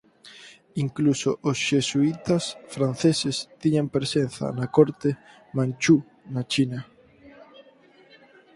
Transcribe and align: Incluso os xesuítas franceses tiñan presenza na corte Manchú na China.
Incluso 0.83 1.29
os 1.49 1.57
xesuítas 1.67 2.43
franceses 2.75 3.37
tiñan 3.61 3.87
presenza 3.95 4.45
na 4.59 4.67
corte 4.75 5.09
Manchú 5.55 5.97
na 6.33 6.41
China. 6.51 6.79